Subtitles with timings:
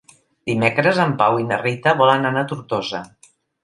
[0.51, 3.09] Dimecres en Pau i na Rita volen anar a Tortosa.